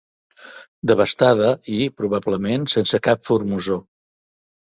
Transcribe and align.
Devastada 0.91 1.51
i, 1.75 1.77
probablement, 2.01 2.65
sense 2.75 3.01
cap 3.09 3.23
formosor. 3.27 3.85